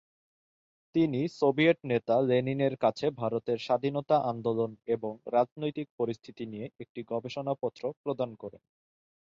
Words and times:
তিনি 0.95 1.19
সোভিয়েট 1.35 1.79
নেতা 1.85 2.15
লেনিনের 2.29 2.75
কাছে 2.77 3.05
ভারতের 3.19 3.59
স্বাধীনতা 3.59 4.17
আন্দোলন 4.31 4.71
এবং 4.87 5.11
রাজনৈতিক 5.33 5.87
পরিস্থিতি 5.99 6.43
নিয়ে 6.45 6.67
একটি 6.83 6.99
গবেষণাপত্র 7.11 7.83
প্রদান 8.03 8.29
করেন। 8.35 8.61